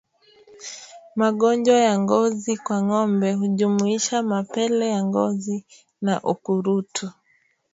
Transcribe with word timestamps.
Magonjwa 1.21 1.75
ya 1.87 1.93
ngozi 2.01 2.53
kwa 2.65 2.77
ngombe 2.87 3.27
hujumuisha 3.39 4.23
mapele 4.23 4.85
ya 4.95 5.01
ngozi 5.07 5.55
na 6.05 6.13
ukurutu 6.31 7.07